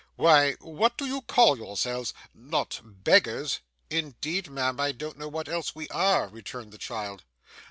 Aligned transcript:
'Why, 0.15 0.53
what 0.53 0.97
do 0.97 1.05
you 1.05 1.21
call 1.21 1.59
yourselves? 1.59 2.11
Not 2.33 2.81
beggars?' 2.83 3.59
'Indeed, 3.91 4.49
ma'am, 4.49 4.79
I 4.79 4.93
don't 4.93 5.15
know 5.19 5.27
what 5.27 5.47
else 5.47 5.75
we 5.75 5.87
are,' 5.89 6.27
returned 6.27 6.71
the 6.71 6.79
child. 6.79 7.23